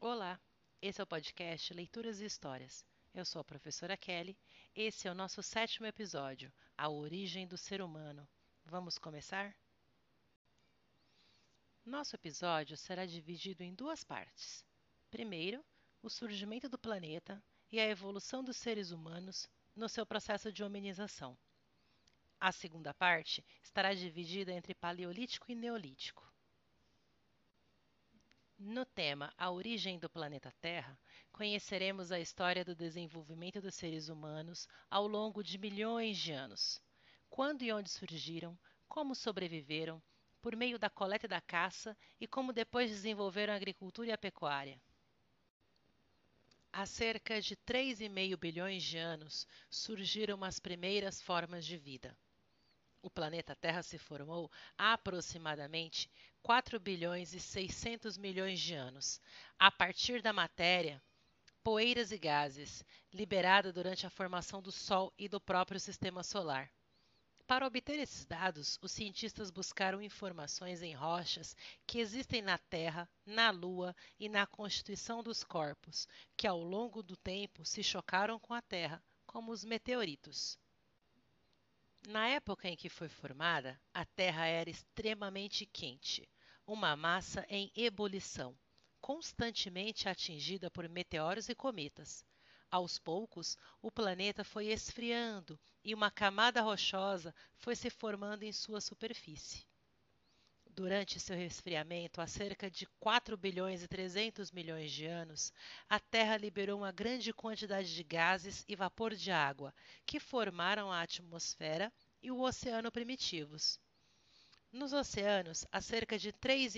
Olá, 0.00 0.40
esse 0.80 1.00
é 1.00 1.04
o 1.04 1.06
podcast 1.06 1.74
Leituras 1.74 2.20
e 2.20 2.24
Histórias. 2.24 2.86
Eu 3.12 3.24
sou 3.24 3.40
a 3.40 3.44
professora 3.44 3.96
Kelly. 3.96 4.38
Esse 4.72 5.08
é 5.08 5.10
o 5.10 5.14
nosso 5.14 5.42
sétimo 5.42 5.88
episódio, 5.88 6.52
A 6.76 6.88
Origem 6.88 7.48
do 7.48 7.58
Ser 7.58 7.82
Humano. 7.82 8.26
Vamos 8.64 8.96
começar? 8.96 9.52
Nosso 11.84 12.14
episódio 12.14 12.76
será 12.76 13.06
dividido 13.06 13.64
em 13.64 13.74
duas 13.74 14.04
partes. 14.04 14.64
Primeiro, 15.10 15.64
o 16.00 16.08
surgimento 16.08 16.68
do 16.68 16.78
planeta 16.78 17.42
e 17.72 17.80
a 17.80 17.88
evolução 17.88 18.44
dos 18.44 18.56
seres 18.56 18.92
humanos 18.92 19.48
no 19.74 19.88
seu 19.88 20.06
processo 20.06 20.52
de 20.52 20.62
hominização. 20.62 21.36
A 22.38 22.52
segunda 22.52 22.94
parte 22.94 23.44
estará 23.60 23.92
dividida 23.92 24.52
entre 24.52 24.76
Paleolítico 24.76 25.50
e 25.50 25.56
Neolítico. 25.56 26.27
No 28.60 28.84
tema 28.84 29.32
A 29.38 29.52
Origem 29.52 30.00
do 30.00 30.10
Planeta 30.10 30.52
Terra, 30.60 30.98
conheceremos 31.30 32.10
a 32.10 32.18
história 32.18 32.64
do 32.64 32.74
desenvolvimento 32.74 33.60
dos 33.60 33.76
seres 33.76 34.08
humanos 34.08 34.68
ao 34.90 35.06
longo 35.06 35.44
de 35.44 35.56
milhões 35.56 36.18
de 36.18 36.32
anos. 36.32 36.82
Quando 37.30 37.62
e 37.62 37.72
onde 37.72 37.88
surgiram, 37.88 38.58
como 38.88 39.14
sobreviveram, 39.14 40.02
por 40.42 40.56
meio 40.56 40.76
da 40.76 40.90
coleta 40.90 41.26
e 41.26 41.28
da 41.28 41.40
caça 41.40 41.96
e 42.20 42.26
como 42.26 42.52
depois 42.52 42.90
desenvolveram 42.90 43.52
a 43.52 43.56
agricultura 43.56 44.08
e 44.08 44.12
a 44.12 44.18
pecuária. 44.18 44.82
Há 46.72 46.84
cerca 46.84 47.40
de 47.40 47.54
3,5 47.54 48.36
bilhões 48.36 48.82
de 48.82 48.98
anos 48.98 49.46
surgiram 49.70 50.42
as 50.42 50.58
primeiras 50.58 51.22
formas 51.22 51.64
de 51.64 51.76
vida. 51.76 52.18
O 53.00 53.08
planeta 53.08 53.54
Terra 53.54 53.82
se 53.82 53.96
formou 53.96 54.50
há 54.76 54.92
aproximadamente 54.92 56.10
4 56.42 56.80
bilhões 56.80 57.32
e 57.32 57.40
600 57.40 58.18
milhões 58.18 58.58
de 58.58 58.74
anos, 58.74 59.20
a 59.58 59.70
partir 59.70 60.20
da 60.20 60.32
matéria, 60.32 61.02
poeiras 61.62 62.10
e 62.10 62.18
gases, 62.18 62.84
liberada 63.12 63.72
durante 63.72 64.06
a 64.06 64.10
formação 64.10 64.60
do 64.60 64.72
Sol 64.72 65.12
e 65.16 65.28
do 65.28 65.40
próprio 65.40 65.78
sistema 65.78 66.22
solar. 66.22 66.72
Para 67.46 67.66
obter 67.66 67.98
esses 67.98 68.26
dados, 68.26 68.78
os 68.82 68.92
cientistas 68.92 69.50
buscaram 69.50 70.02
informações 70.02 70.82
em 70.82 70.92
rochas 70.92 71.56
que 71.86 71.98
existem 71.98 72.42
na 72.42 72.58
Terra, 72.58 73.08
na 73.24 73.50
Lua 73.50 73.96
e 74.18 74.28
na 74.28 74.46
constituição 74.46 75.22
dos 75.22 75.42
corpos, 75.44 76.06
que 76.36 76.46
ao 76.46 76.62
longo 76.62 77.02
do 77.02 77.16
tempo 77.16 77.64
se 77.64 77.82
chocaram 77.82 78.38
com 78.38 78.52
a 78.52 78.60
Terra, 78.60 79.02
como 79.24 79.50
os 79.50 79.64
meteoritos. 79.64 80.58
Na 82.08 82.26
época 82.26 82.66
em 82.66 82.74
que 82.74 82.88
foi 82.88 83.06
formada, 83.06 83.78
a 83.92 84.02
Terra 84.02 84.46
era 84.46 84.70
extremamente 84.70 85.66
quente, 85.66 86.26
uma 86.66 86.96
massa 86.96 87.44
em 87.50 87.70
ebulição, 87.76 88.58
constantemente 88.98 90.08
atingida 90.08 90.70
por 90.70 90.88
meteoros 90.88 91.50
e 91.50 91.54
cometas. 91.54 92.24
Aos 92.70 92.98
poucos, 92.98 93.58
o 93.82 93.90
planeta 93.92 94.42
foi 94.42 94.68
esfriando 94.68 95.60
e 95.84 95.92
uma 95.94 96.10
camada 96.10 96.62
rochosa 96.62 97.34
foi 97.58 97.76
se 97.76 97.90
formando 97.90 98.42
em 98.42 98.52
sua 98.54 98.80
superfície. 98.80 99.67
Durante 100.78 101.18
seu 101.18 101.36
resfriamento, 101.36 102.20
há 102.20 102.26
cerca 102.28 102.70
de 102.70 102.86
4 103.00 103.36
bilhões 103.36 103.82
e 103.82 103.88
300 103.88 104.52
milhões 104.52 104.92
de 104.92 105.06
anos, 105.06 105.52
a 105.88 105.98
Terra 105.98 106.36
liberou 106.36 106.78
uma 106.78 106.92
grande 106.92 107.32
quantidade 107.32 107.92
de 107.92 108.04
gases 108.04 108.64
e 108.68 108.76
vapor 108.76 109.12
de 109.12 109.32
água, 109.32 109.74
que 110.06 110.20
formaram 110.20 110.92
a 110.92 111.02
atmosfera 111.02 111.92
e 112.22 112.30
o 112.30 112.42
oceano 112.42 112.92
primitivos. 112.92 113.80
Nos 114.70 114.92
oceanos, 114.92 115.66
há 115.72 115.80
cerca 115.80 116.16
de 116.16 116.30
3 116.30 116.74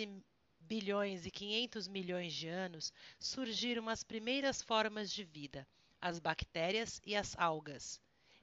bilhões 0.58 1.26
e 1.26 1.30
500 1.30 1.86
milhões 1.86 2.32
de 2.32 2.48
anos, 2.48 2.94
surgiram 3.18 3.86
as 3.86 4.02
primeiras 4.02 4.62
formas 4.62 5.10
de 5.10 5.24
vida, 5.24 5.68
as 6.00 6.18
bactérias 6.18 7.02
e 7.04 7.14
as 7.14 7.36
algas. 7.36 8.00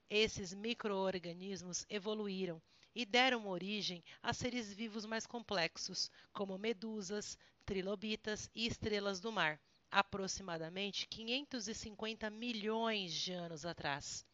Esses 0.08 0.54
microorganismos 0.54 1.84
evoluíram 1.90 2.62
e 2.98 3.06
deram 3.06 3.46
origem 3.46 4.02
a 4.20 4.32
seres 4.32 4.74
vivos 4.74 5.06
mais 5.06 5.24
complexos, 5.24 6.10
como 6.32 6.58
medusas, 6.58 7.38
trilobitas 7.64 8.50
e 8.52 8.66
estrelas 8.66 9.20
do 9.20 9.30
mar, 9.30 9.60
aproximadamente 9.88 11.06
550 11.06 12.28
milhões 12.28 13.12
de 13.14 13.32
anos 13.32 13.64
atrás. 13.64 14.26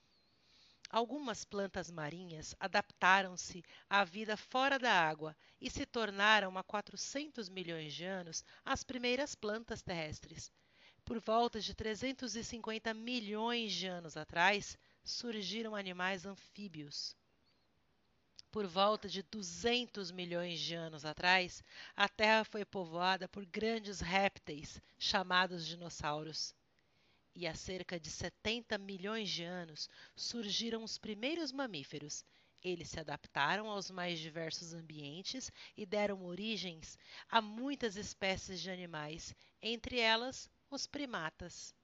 Algumas 0.89 1.45
plantas 1.45 1.91
marinhas 1.91 2.57
adaptaram-se 2.59 3.63
à 3.87 4.03
vida 4.03 4.35
fora 4.35 4.79
da 4.79 4.93
água 4.93 5.37
e 5.61 5.71
se 5.71 5.85
tornaram 5.85 6.57
há 6.57 6.63
400 6.63 7.51
milhões 7.51 7.93
de 7.93 8.07
anos 8.07 8.43
as 8.65 8.83
primeiras 8.83 9.35
plantas 9.35 9.83
terrestres. 9.83 10.51
Por 11.05 11.21
volta 11.21 11.61
de 11.61 11.75
350 11.75 12.95
milhões 12.95 13.75
de 13.75 13.89
anos 13.89 14.17
atrás, 14.17 14.79
surgiram 15.05 15.77
animais 15.77 16.25
anfíbios. 16.25 17.15
Por 18.55 18.69
volta 18.69 19.09
de 19.09 19.21
200 19.21 20.13
milhões 20.13 20.61
de 20.61 20.77
anos 20.77 21.05
atrás, 21.05 21.61
a 21.97 22.09
Terra 22.09 22.45
foi 22.45 22.65
povoada 22.65 23.27
por 23.27 23.45
grandes 23.45 23.99
répteis 23.99 24.81
chamados 24.97 25.67
dinossauros. 25.67 26.55
E 27.35 27.49
há 27.49 27.55
cerca 27.57 27.99
de 27.99 28.09
70 28.09 28.79
milhões 28.79 29.29
de 29.29 29.43
anos 29.43 29.89
surgiram 30.15 30.85
os 30.85 30.99
primeiros 30.99 31.51
mamíferos. 31.51 32.25
Eles 32.63 32.91
se 32.91 33.01
adaptaram 33.01 33.67
aos 33.67 33.91
mais 33.91 34.21
diversos 34.21 34.73
ambientes 34.73 35.51
e 35.77 35.85
deram 35.85 36.25
origens 36.25 36.97
a 37.29 37.43
muitas 37.43 37.97
espécies 37.97 38.61
de 38.61 38.71
animais, 38.71 39.35
entre 39.61 39.99
elas 39.99 40.49
os 40.71 40.87
primatas. 40.87 41.75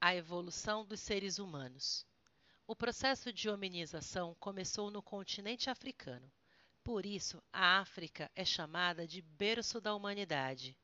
A 0.00 0.14
evolução 0.14 0.86
dos 0.86 1.00
seres 1.00 1.40
humanos. 1.40 2.06
O 2.70 2.76
processo 2.76 3.32
de 3.32 3.50
hominização 3.50 4.36
começou 4.38 4.92
no 4.92 5.02
continente 5.02 5.68
africano. 5.68 6.30
Por 6.84 7.04
isso, 7.04 7.42
a 7.52 7.80
África 7.80 8.30
é 8.32 8.44
chamada 8.44 9.08
de 9.08 9.20
berço 9.20 9.80
da 9.80 9.92
humanidade. 9.92 10.78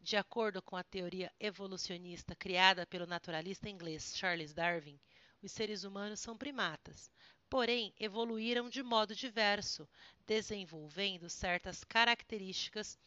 De 0.00 0.16
acordo 0.16 0.60
com 0.60 0.74
a 0.74 0.82
teoria 0.82 1.32
evolucionista 1.38 2.34
criada 2.34 2.84
pelo 2.84 3.06
naturalista 3.06 3.68
inglês 3.68 4.12
Charles 4.16 4.52
Darwin, 4.52 4.98
os 5.40 5.52
seres 5.52 5.84
humanos 5.84 6.18
são 6.18 6.36
primatas, 6.36 7.12
porém 7.48 7.94
evoluíram 7.96 8.68
de 8.68 8.82
modo 8.82 9.14
diverso, 9.14 9.88
desenvolvendo 10.26 11.30
certas 11.30 11.84
características 11.84 12.98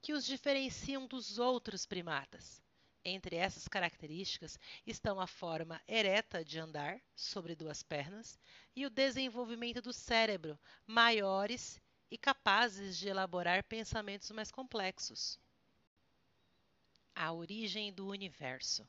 que 0.00 0.12
os 0.12 0.24
diferenciam 0.24 1.04
dos 1.08 1.36
outros 1.36 1.84
primatas. 1.84 2.61
Entre 3.04 3.34
essas 3.34 3.66
características 3.66 4.56
estão 4.86 5.18
a 5.18 5.26
forma 5.26 5.82
ereta 5.88 6.44
de 6.44 6.60
andar, 6.60 7.00
sobre 7.16 7.56
duas 7.56 7.82
pernas, 7.82 8.38
e 8.76 8.86
o 8.86 8.90
desenvolvimento 8.90 9.82
do 9.82 9.92
cérebro, 9.92 10.56
maiores 10.86 11.80
e 12.08 12.16
capazes 12.16 12.96
de 12.96 13.08
elaborar 13.08 13.64
pensamentos 13.64 14.30
mais 14.30 14.52
complexos. 14.52 15.36
A 17.12 17.32
origem 17.32 17.92
do 17.92 18.06
universo. 18.06 18.88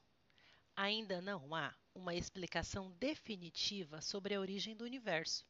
Ainda 0.76 1.20
não 1.20 1.56
há 1.56 1.74
uma 1.96 2.14
explicação 2.14 2.92
definitiva 3.00 4.00
sobre 4.00 4.36
a 4.36 4.40
origem 4.40 4.76
do 4.76 4.86
universo. 4.86 5.44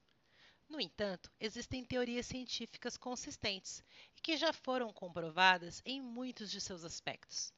No 0.70 0.80
entanto, 0.80 1.30
existem 1.38 1.84
teorias 1.84 2.28
científicas 2.28 2.96
consistentes 2.96 3.84
e 4.16 4.22
que 4.22 4.38
já 4.38 4.54
foram 4.54 4.94
comprovadas 4.94 5.82
em 5.86 6.02
muitos 6.02 6.50
de 6.50 6.62
seus 6.62 6.86
aspectos. 6.86 7.54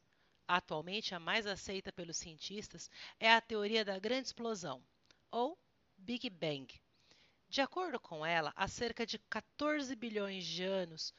Atualmente, 0.48 1.16
a 1.16 1.20
mais 1.20 1.48
aceita 1.48 1.92
pelos 1.92 2.18
cientistas 2.18 2.90
é 3.20 3.32
a 3.32 3.42
teoria 3.42 3.84
da 3.84 3.98
grande 4.00 4.28
explosão, 4.28 4.84
ou 5.32 5.58
Big 5.98 6.30
Bang. 6.30 6.68
De 7.50 7.62
acordo 7.62 8.00
com 8.00 8.26
ela, 8.26 8.54
há 8.56 8.68
cerca 8.68 9.06
de 9.06 9.18
14 9.18 9.96
bilhões 9.96 10.46
de 10.46 10.64
anos, 10.64 11.14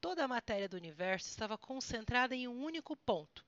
toda 0.00 0.24
a 0.24 0.28
matéria 0.28 0.68
do 0.68 0.76
universo 0.76 1.28
estava 1.28 1.58
concentrada 1.58 2.34
em 2.34 2.48
um 2.48 2.64
único 2.64 2.96
ponto. 2.96 3.44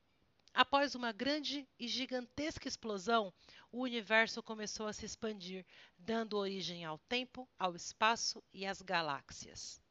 Após 0.55 0.95
uma 0.95 1.13
grande 1.13 1.67
e 1.79 1.89
gigantesca 1.89 2.69
explosão, 2.69 3.33
o 3.71 3.81
universo 3.81 4.43
começou 4.43 4.87
a 4.87 4.93
se 4.93 5.07
expandir, 5.07 5.65
dando 5.99 6.37
origem 6.37 6.85
ao 6.85 6.99
tempo, 6.99 7.49
ao 7.59 7.75
espaço 7.75 8.43
e 8.53 8.67
às 8.67 8.83
galáxias. 8.83 9.82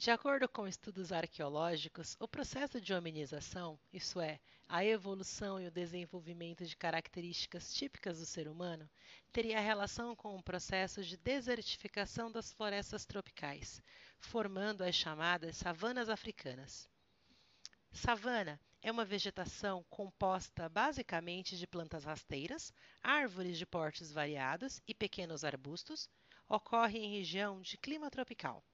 De 0.00 0.10
acordo 0.10 0.48
com 0.48 0.66
estudos 0.66 1.12
arqueológicos, 1.12 2.16
o 2.18 2.26
processo 2.26 2.80
de 2.80 2.94
hominização, 2.94 3.78
isso 3.92 4.18
é, 4.18 4.40
a 4.66 4.82
evolução 4.82 5.60
e 5.60 5.66
o 5.66 5.70
desenvolvimento 5.70 6.64
de 6.64 6.74
características 6.74 7.74
típicas 7.74 8.18
do 8.18 8.24
ser 8.24 8.48
humano, 8.48 8.88
teria 9.30 9.60
relação 9.60 10.16
com 10.16 10.34
o 10.34 10.42
processo 10.42 11.04
de 11.04 11.18
desertificação 11.18 12.32
das 12.32 12.50
florestas 12.50 13.04
tropicais, 13.04 13.82
formando 14.18 14.80
as 14.80 14.94
chamadas 14.94 15.58
savanas 15.58 16.08
africanas. 16.08 16.88
Savana 17.92 18.58
é 18.80 18.90
uma 18.90 19.04
vegetação 19.04 19.84
composta 19.90 20.66
basicamente 20.70 21.58
de 21.58 21.66
plantas 21.66 22.04
rasteiras, 22.04 22.72
árvores 23.02 23.58
de 23.58 23.66
portes 23.66 24.10
variados 24.10 24.80
e 24.88 24.94
pequenos 24.94 25.44
arbustos, 25.44 26.08
ocorre 26.48 26.98
em 26.98 27.18
região 27.18 27.60
de 27.60 27.76
clima 27.76 28.10
tropical. 28.10 28.64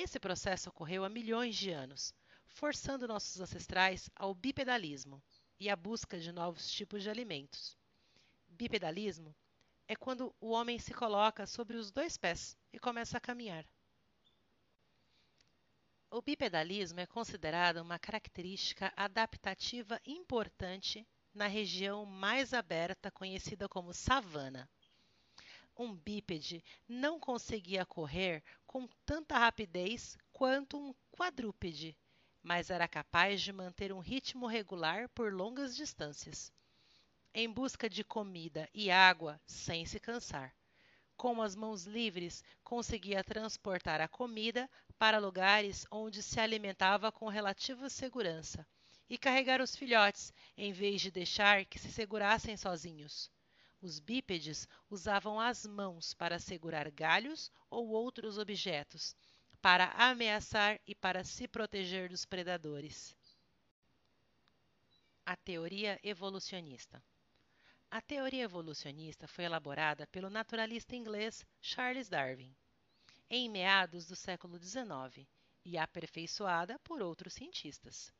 Esse 0.00 0.20
processo 0.20 0.68
ocorreu 0.68 1.04
há 1.04 1.08
milhões 1.08 1.56
de 1.56 1.72
anos, 1.72 2.14
forçando 2.46 3.08
nossos 3.08 3.40
ancestrais 3.40 4.08
ao 4.14 4.32
bipedalismo 4.32 5.20
e 5.58 5.68
à 5.68 5.74
busca 5.74 6.20
de 6.20 6.30
novos 6.30 6.70
tipos 6.70 7.02
de 7.02 7.10
alimentos. 7.10 7.76
Bipedalismo 8.46 9.34
é 9.88 9.96
quando 9.96 10.32
o 10.40 10.50
homem 10.50 10.78
se 10.78 10.94
coloca 10.94 11.48
sobre 11.48 11.76
os 11.76 11.90
dois 11.90 12.16
pés 12.16 12.56
e 12.72 12.78
começa 12.78 13.18
a 13.18 13.20
caminhar. 13.20 13.66
O 16.12 16.22
bipedalismo 16.22 17.00
é 17.00 17.06
considerado 17.06 17.78
uma 17.78 17.98
característica 17.98 18.92
adaptativa 18.96 20.00
importante 20.06 21.04
na 21.34 21.48
região 21.48 22.06
mais 22.06 22.54
aberta 22.54 23.10
conhecida 23.10 23.68
como 23.68 23.92
savana. 23.92 24.70
Um 25.76 25.92
bípede 25.92 26.64
não 26.88 27.18
conseguia 27.18 27.84
correr 27.84 28.44
com 28.68 28.86
tanta 29.06 29.38
rapidez 29.38 30.18
quanto 30.30 30.76
um 30.76 30.94
quadrúpede, 31.10 31.96
mas 32.42 32.68
era 32.68 32.86
capaz 32.86 33.40
de 33.40 33.50
manter 33.50 33.92
um 33.92 33.98
ritmo 33.98 34.46
regular 34.46 35.08
por 35.08 35.32
longas 35.32 35.74
distâncias, 35.74 36.52
em 37.32 37.50
busca 37.50 37.88
de 37.88 38.04
comida 38.04 38.68
e 38.74 38.90
água 38.90 39.40
sem 39.46 39.86
se 39.86 39.98
cansar. 39.98 40.54
Com 41.16 41.40
as 41.40 41.56
mãos 41.56 41.84
livres, 41.84 42.44
conseguia 42.62 43.24
transportar 43.24 44.02
a 44.02 44.06
comida 44.06 44.70
para 44.98 45.18
lugares 45.18 45.86
onde 45.90 46.22
se 46.22 46.38
alimentava 46.38 47.10
com 47.10 47.26
relativa 47.26 47.88
segurança 47.88 48.66
e 49.08 49.16
carregar 49.16 49.62
os 49.62 49.74
filhotes, 49.74 50.30
em 50.58 50.72
vez 50.72 51.00
de 51.00 51.10
deixar 51.10 51.64
que 51.64 51.78
se 51.78 51.90
segurassem 51.90 52.54
sozinhos. 52.54 53.30
Os 53.80 54.00
bípedes 54.00 54.66
usavam 54.90 55.38
as 55.38 55.66
mãos 55.66 56.14
para 56.14 56.38
segurar 56.38 56.90
galhos 56.90 57.50
ou 57.70 57.88
outros 57.88 58.38
objetos, 58.38 59.14
para 59.60 59.90
ameaçar 59.92 60.80
e 60.86 60.94
para 60.94 61.24
se 61.24 61.46
proteger 61.46 62.08
dos 62.08 62.24
predadores. 62.24 63.14
A 65.24 65.36
teoria 65.36 65.98
evolucionista. 66.02 67.02
A 67.90 68.00
teoria 68.00 68.44
evolucionista 68.44 69.26
foi 69.28 69.44
elaborada 69.44 70.06
pelo 70.08 70.28
naturalista 70.28 70.96
inglês 70.96 71.44
Charles 71.60 72.08
Darwin 72.08 72.54
em 73.30 73.48
meados 73.48 74.06
do 74.06 74.16
século 74.16 74.58
XIX 74.58 75.26
e 75.64 75.76
aperfeiçoada 75.76 76.78
por 76.78 77.02
outros 77.02 77.34
cientistas. 77.34 78.12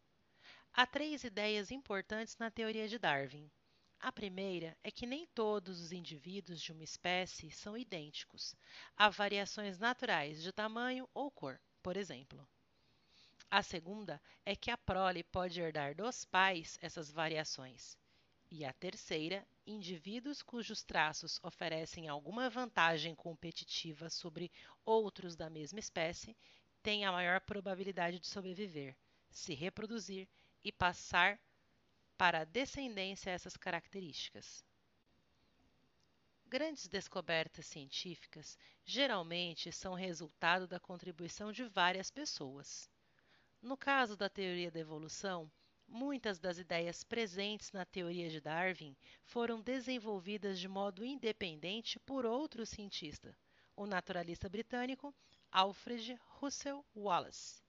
Há 0.72 0.86
três 0.86 1.24
ideias 1.24 1.70
importantes 1.70 2.36
na 2.36 2.50
teoria 2.50 2.86
de 2.86 2.98
Darwin. 2.98 3.50
A 4.00 4.12
primeira 4.12 4.76
é 4.82 4.90
que 4.90 5.06
nem 5.06 5.26
todos 5.26 5.80
os 5.80 5.92
indivíduos 5.92 6.60
de 6.60 6.72
uma 6.72 6.84
espécie 6.84 7.50
são 7.50 7.76
idênticos. 7.76 8.54
Há 8.96 9.08
variações 9.08 9.78
naturais 9.78 10.42
de 10.42 10.52
tamanho 10.52 11.08
ou 11.12 11.30
cor, 11.30 11.60
por 11.82 11.96
exemplo. 11.96 12.48
A 13.50 13.62
segunda 13.62 14.20
é 14.44 14.54
que 14.54 14.70
a 14.70 14.76
prole 14.76 15.24
pode 15.24 15.60
herdar 15.60 15.94
dos 15.94 16.24
pais 16.24 16.78
essas 16.80 17.10
variações. 17.10 17.96
E 18.50 18.64
a 18.64 18.72
terceira, 18.72 19.46
indivíduos 19.66 20.42
cujos 20.42 20.82
traços 20.84 21.40
oferecem 21.42 22.08
alguma 22.08 22.48
vantagem 22.48 23.14
competitiva 23.14 24.08
sobre 24.08 24.50
outros 24.84 25.34
da 25.34 25.50
mesma 25.50 25.80
espécie 25.80 26.36
têm 26.82 27.04
a 27.04 27.12
maior 27.12 27.40
probabilidade 27.40 28.18
de 28.18 28.26
sobreviver, 28.26 28.96
se 29.28 29.54
reproduzir 29.54 30.28
e 30.62 30.70
passar 30.70 31.38
para 32.18 32.40
a 32.40 32.44
descendência 32.44 33.30
essas 33.30 33.56
características. 33.56 34.64
Grandes 36.48 36.88
descobertas 36.88 37.66
científicas 37.66 38.58
geralmente 38.84 39.70
são 39.70 39.94
resultado 39.94 40.66
da 40.66 40.80
contribuição 40.80 41.52
de 41.52 41.62
várias 41.64 42.10
pessoas. 42.10 42.90
No 43.62 43.76
caso 43.76 44.16
da 44.16 44.28
teoria 44.28 44.68
da 44.68 44.80
evolução, 44.80 45.48
muitas 45.86 46.40
das 46.40 46.58
ideias 46.58 47.04
presentes 47.04 47.70
na 47.70 47.84
teoria 47.84 48.28
de 48.28 48.40
Darwin 48.40 48.96
foram 49.24 49.60
desenvolvidas 49.60 50.58
de 50.58 50.66
modo 50.66 51.04
independente 51.04 52.00
por 52.00 52.26
outro 52.26 52.66
cientista, 52.66 53.32
o 53.76 53.86
naturalista 53.86 54.48
britânico 54.48 55.14
Alfred 55.52 56.18
Russel 56.26 56.84
Wallace. 56.96 57.67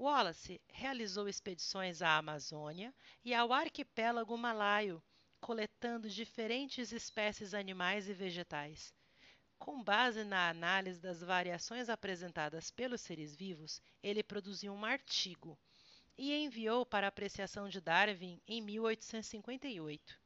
Wallace 0.00 0.60
realizou 0.68 1.28
expedições 1.28 2.02
à 2.02 2.16
Amazônia 2.16 2.94
e 3.24 3.34
ao 3.34 3.52
arquipélago 3.52 4.38
malaio, 4.38 5.02
coletando 5.40 6.08
diferentes 6.08 6.92
espécies 6.92 7.52
animais 7.52 8.08
e 8.08 8.14
vegetais. 8.14 8.94
Com 9.58 9.82
base 9.82 10.22
na 10.22 10.48
análise 10.48 11.00
das 11.00 11.20
variações 11.20 11.88
apresentadas 11.88 12.70
pelos 12.70 13.00
seres 13.00 13.34
vivos, 13.34 13.82
ele 14.00 14.22
produziu 14.22 14.72
um 14.72 14.84
artigo 14.84 15.58
e 16.16 16.32
enviou 16.32 16.86
para 16.86 17.08
apreciação 17.08 17.68
de 17.68 17.80
Darwin 17.80 18.40
em 18.46 18.62
1858. 18.62 20.16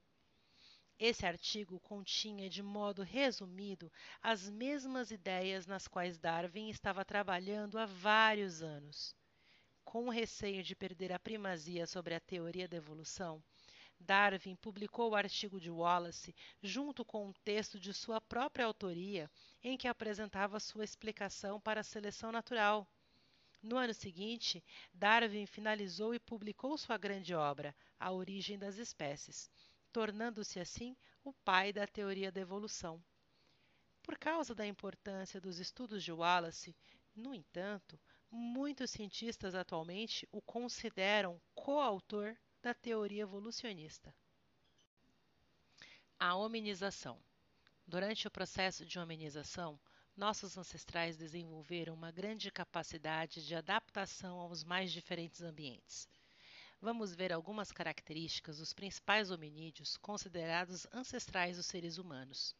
Esse 0.99 1.25
artigo 1.25 1.81
continha, 1.81 2.51
de 2.51 2.63
modo 2.63 3.03
resumido, 3.03 3.91
as 4.21 4.51
mesmas 4.51 5.11
ideias 5.11 5.67
nas 5.67 5.89
quais 5.89 6.19
Darwin 6.19 6.69
estava 6.69 7.07
trabalhando 7.07 7.79
há 7.79 7.87
vários 7.87 8.63
anos. 8.63 9.17
Com 9.85 10.09
receio 10.09 10.63
de 10.63 10.75
perder 10.75 11.13
a 11.13 11.19
primazia 11.19 11.87
sobre 11.87 12.15
a 12.15 12.21
teoria 12.21 12.67
da 12.67 12.77
evolução, 12.77 13.43
Darwin 14.01 14.57
publicou 14.57 15.11
o 15.11 15.15
artigo 15.15 15.61
de 15.61 15.71
Wallace 15.71 16.35
junto 16.63 17.05
com 17.05 17.29
um 17.29 17.33
texto 17.45 17.79
de 17.79 17.93
sua 17.95 18.21
própria 18.21 18.65
autoria 18.65 19.31
em 19.63 19.77
que 19.77 19.87
apresentava 19.87 20.59
sua 20.59 20.85
explicação 20.85 21.61
para 21.61 21.81
a 21.81 21.85
seleção 21.85 22.33
natural. 22.33 22.89
No 23.63 23.77
ano 23.77 23.95
seguinte, 23.95 24.63
Darwin 24.93 25.47
finalizou 25.47 26.15
e 26.15 26.19
publicou 26.19 26.77
sua 26.77 26.99
grande 26.99 27.33
obra, 27.33 27.75
A 27.99 28.11
Origem 28.11 28.59
das 28.59 28.77
Espécies, 28.77 29.49
tornando-se 29.93 30.59
assim 30.59 30.97
o 31.23 31.33
pai 31.33 31.73
da 31.73 31.87
teoria 31.87 32.33
da 32.33 32.41
evolução. 32.41 33.01
Por 34.03 34.19
causa 34.19 34.53
da 34.53 34.67
importância 34.67 35.41
dos 35.41 35.61
estudos 35.61 36.03
de 36.03 36.11
Wallace, 36.11 36.75
no 37.15 37.33
entanto, 37.33 38.01
muitos 38.33 38.91
cientistas 38.91 39.55
atualmente 39.55 40.27
o 40.33 40.41
consideram 40.41 41.39
coautor 41.55 42.35
da 42.63 42.73
teoria 42.73 43.23
evolucionista. 43.23 44.15
A 46.19 46.35
hominização. 46.35 47.23
Durante 47.87 48.27
o 48.27 48.31
processo 48.31 48.87
de 48.87 48.99
hominização, 48.99 49.79
nossos 50.17 50.57
ancestrais 50.57 51.19
desenvolveram 51.19 51.93
uma 51.93 52.11
grande 52.11 52.51
capacidade 52.51 53.47
de 53.47 53.55
adaptação 53.55 54.39
aos 54.39 54.65
mais 54.65 54.91
diferentes 54.91 55.43
ambientes. 55.43 56.09
Vamos 56.81 57.15
ver 57.15 57.33
algumas 57.33 57.71
características 57.71 58.59
dos 58.59 58.73
principais 58.73 59.31
hominídeos 59.31 59.97
considerados 59.99 60.87
ancestrais 60.93 61.57
dos 61.57 61.67
seres 61.67 61.99
humanos. 61.99 62.57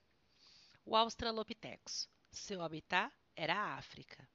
O 0.85 0.95
Australopithecus. 0.95 2.09
Seu 2.31 2.61
habitat 2.63 3.13
era 3.35 3.55
a 3.55 3.75
África. 3.75 4.29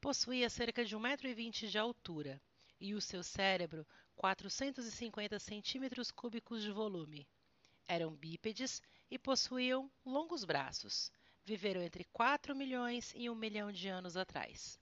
Possuía 0.00 0.48
cerca 0.48 0.84
de 0.84 0.96
1,20m 0.96 1.68
de 1.68 1.76
altura 1.76 2.40
e 2.80 2.94
o 2.94 3.00
seu 3.00 3.20
cérebro 3.20 3.84
450 4.14 5.40
centímetros 5.40 6.12
cúbicos 6.12 6.62
de 6.62 6.70
volume. 6.70 7.26
Eram 7.88 8.14
bípedes 8.14 8.80
e 9.10 9.18
possuíam 9.18 9.90
longos 10.06 10.44
braços. 10.44 11.10
Viveram 11.44 11.82
entre 11.82 12.04
4 12.12 12.54
milhões 12.54 13.12
e 13.16 13.28
1 13.28 13.34
milhão 13.34 13.72
de 13.72 13.88
anos 13.88 14.16
atrás. 14.16 14.78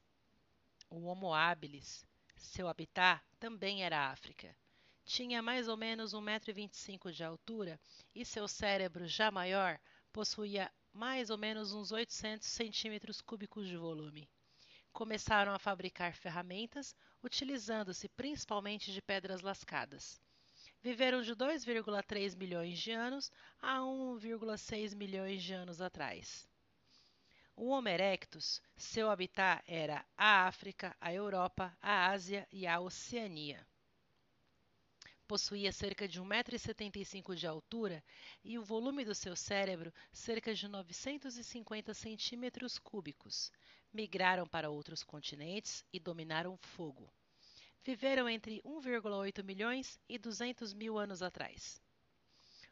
O 0.91 1.07
Homo 1.07 1.33
habilis, 1.33 2.05
seu 2.37 2.69
habitat 2.69 3.25
também 3.41 3.83
era 3.83 4.11
África. 4.11 4.55
Tinha 5.03 5.41
mais 5.41 5.67
ou 5.67 5.79
menos 5.79 6.13
1,25m 6.13 7.11
de 7.11 7.25
altura 7.25 7.81
e 8.15 8.23
seu 8.23 8.47
cérebro, 8.47 9.07
já 9.07 9.31
maior, 9.31 9.81
possuía 10.13 10.71
mais 10.93 11.31
ou 11.31 11.39
menos 11.39 11.73
uns 11.73 11.91
800 11.91 12.47
centímetros 12.47 13.23
cúbicos 13.23 13.67
de 13.67 13.79
volume 13.79 14.29
começaram 14.97 15.53
a 15.53 15.59
fabricar 15.59 16.15
ferramentas 16.15 16.97
utilizando-se 17.23 18.09
principalmente 18.09 18.91
de 18.91 19.03
pedras 19.03 19.43
lascadas. 19.43 20.19
Viveram 20.83 21.21
de 21.21 21.37
2,3 21.37 22.35
milhões 22.35 22.79
de 22.79 22.93
anos 22.93 23.31
a 23.61 23.81
1,6 23.81 24.95
milhões 24.95 25.43
de 25.43 25.53
anos 25.53 25.83
atrás. 25.83 26.49
O 27.55 27.69
Homo 27.69 27.91
erectus, 27.91 28.62
seu 28.75 29.11
habitat 29.11 29.62
era 29.67 30.03
a 30.17 30.47
África, 30.47 30.97
a 30.99 31.12
Europa, 31.12 31.76
a 31.83 32.07
Ásia 32.09 32.49
e 32.50 32.67
a 32.67 32.81
Oceania. 32.81 33.67
Possuía 35.29 35.73
cerca 35.73 36.09
de 36.09 36.23
1,75m 36.23 37.35
de 37.35 37.47
altura 37.47 38.03
e 38.43 38.59
o 38.59 38.65
volume 38.65 39.05
do 39.05 39.15
seu 39.15 39.37
cérebro 39.37 39.93
cerca 40.11 40.55
de 40.55 40.67
950 40.67 41.93
centímetros 41.93 42.79
cúbicos 42.79 43.53
migraram 43.97 44.47
para 44.47 44.69
outros 44.69 45.03
continentes 45.03 45.83
e 45.91 45.99
dominaram 45.99 46.53
o 46.53 46.59
fogo. 46.59 47.11
Viveram 47.83 48.29
entre 48.29 48.61
1,8 48.62 49.43
milhões 49.43 49.99
e 50.07 50.19
200 50.19 50.75
mil 50.75 50.99
anos 50.99 51.23
atrás. 51.23 51.81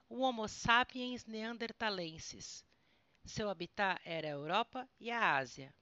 O 0.07 0.21
Homo 0.21 0.47
sapiens 0.47 1.25
neanderthalensis. 1.25 2.63
Seu 3.25 3.49
habitat 3.49 4.03
era 4.05 4.29
a 4.29 4.33
Europa 4.33 4.87
e 5.01 5.11
a 5.11 5.37
Ásia. 5.37 5.75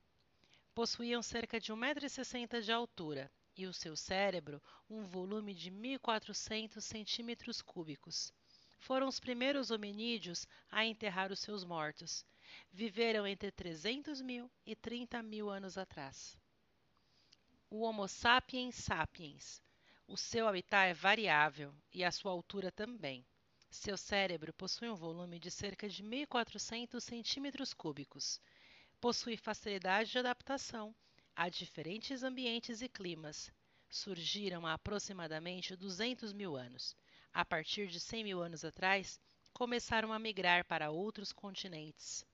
Possuíam 0.72 1.22
cerca 1.22 1.58
de 1.58 1.72
1,60m 1.72 2.60
de 2.60 2.70
altura 2.70 3.30
e 3.56 3.66
o 3.66 3.72
seu 3.72 3.96
cérebro 3.96 4.62
um 4.88 5.02
volume 5.02 5.54
de 5.54 5.72
1.400 5.72 6.80
centímetros 6.80 7.60
cúbicos. 7.60 8.32
Foram 8.78 9.08
os 9.08 9.18
primeiros 9.18 9.72
hominídeos 9.72 10.46
a 10.70 10.84
enterrar 10.84 11.32
os 11.32 11.40
seus 11.40 11.64
mortos. 11.64 12.24
Viveram 12.72 13.26
entre 13.26 13.50
300 13.50 14.20
mil 14.20 14.50
e 14.64 14.74
30 14.74 15.22
mil 15.22 15.50
anos 15.50 15.76
atrás. 15.76 16.36
O 17.68 17.80
Homo 17.80 18.08
sapiens 18.08 18.74
sapiens. 18.74 19.62
O 20.06 20.16
seu 20.16 20.46
habitat 20.46 20.90
é 20.90 20.94
variável 20.94 21.74
e 21.92 22.04
a 22.04 22.10
sua 22.10 22.32
altura 22.32 22.70
também. 22.70 23.24
Seu 23.70 23.96
cérebro 23.96 24.52
possui 24.52 24.90
um 24.90 24.94
volume 24.94 25.38
de 25.38 25.50
cerca 25.50 25.88
de 25.88 26.02
1.400 26.02 27.00
centímetros 27.00 27.72
cúbicos. 27.72 28.40
Possui 29.00 29.36
facilidade 29.36 30.10
de 30.10 30.18
adaptação 30.18 30.94
a 31.34 31.48
diferentes 31.48 32.22
ambientes 32.22 32.82
e 32.82 32.88
climas. 32.88 33.50
Surgiram 33.88 34.66
há 34.66 34.74
aproximadamente 34.74 35.74
200 35.74 36.32
mil 36.32 36.56
anos. 36.56 36.94
A 37.32 37.44
partir 37.44 37.86
de 37.86 37.98
100 37.98 38.24
mil 38.24 38.42
anos 38.42 38.64
atrás, 38.64 39.18
começaram 39.52 40.12
a 40.12 40.18
migrar 40.18 40.64
para 40.66 40.90
outros 40.90 41.32
continentes. 41.32 42.26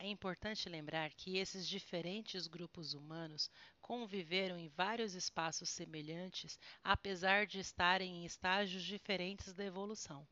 É 0.00 0.06
importante 0.06 0.68
lembrar 0.68 1.12
que 1.12 1.38
esses 1.38 1.66
diferentes 1.66 2.46
grupos 2.46 2.94
humanos 2.94 3.50
conviveram 3.80 4.56
em 4.56 4.68
vários 4.68 5.14
espaços 5.14 5.68
semelhantes, 5.70 6.56
apesar 6.84 7.46
de 7.46 7.58
estarem 7.58 8.22
em 8.22 8.24
estágios 8.24 8.84
diferentes 8.84 9.52
da 9.52 9.64
evolução. 9.64 10.26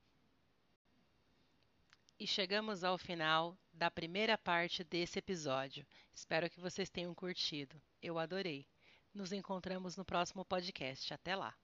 E 2.19 2.27
chegamos 2.27 2.85
ao 2.85 2.97
final 2.97 3.59
da 3.73 3.91
primeira 3.91 4.39
parte 4.39 4.85
desse 4.85 5.19
episódio. 5.19 5.85
Espero 6.15 6.49
que 6.49 6.61
vocês 6.61 6.89
tenham 6.89 7.15
curtido. 7.15 7.83
Eu 8.01 8.19
adorei. 8.19 8.67
Nos 9.13 9.33
encontramos 9.33 9.97
no 9.97 10.05
próximo 10.05 10.45
podcast. 10.45 11.13
Até 11.13 11.35
lá! 11.35 11.55